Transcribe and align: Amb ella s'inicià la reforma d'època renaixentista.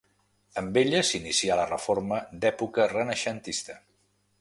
Amb 0.61 0.79
ella 0.81 1.01
s'inicià 1.09 1.59
la 1.61 1.67
reforma 1.73 2.19
d'època 2.47 2.91
renaixentista. 2.99 3.81